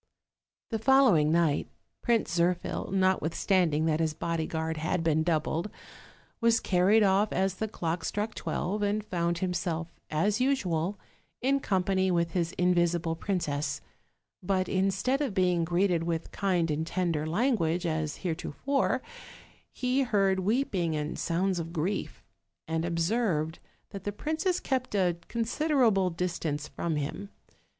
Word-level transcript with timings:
The 0.71 0.79
following 0.79 1.31
night 1.31 1.67
Prince 2.01 2.35
Zirphil, 2.35 2.91
notwithstanding 2.91 3.85
that 3.85 3.99
his 3.99 4.15
bodyguard 4.15 4.77
had 4.77 5.03
been 5.03 5.21
doubled, 5.21 5.69
was 6.39 6.59
carried 6.59 7.03
off 7.03 7.31
as 7.31 7.53
the 7.53 7.67
clock 7.67 8.03
struck 8.03 8.33
twelve, 8.33 8.81
and 8.81 9.05
found 9.05 9.37
himself, 9.37 9.89
as 10.09 10.41
usual, 10.41 10.99
in 11.39 11.59
company 11.59 12.09
with 12.09 12.31
his 12.31 12.53
invisible 12.53 13.15
princess; 13.15 13.79
but 14.41 14.67
instead 14.67 15.21
of 15.21 15.35
being 15.35 15.63
greeted 15.63 16.01
with 16.01 16.31
kind 16.31 16.71
and 16.71 16.87
tender 16.87 17.27
language, 17.27 17.85
as 17.85 18.23
heretofore, 18.25 19.03
he 19.71 20.01
heard 20.01 20.39
weeping 20.39 20.95
and 20.95 21.19
sounds 21.19 21.59
of 21.59 21.67
griei, 21.67 22.09
and 22.67 22.85
observed 22.85 23.59
that 23.91 24.03
the 24.03 24.11
princess 24.11 24.59
kept 24.59 24.95
a 24.95 25.17
considerable 25.27 26.09
distance 26.09 26.67
from 26.67 26.95
him. 26.95 27.29